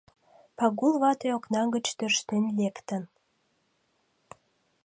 [0.57, 3.03] Пагул вате окна гыч тӧрштен лектын.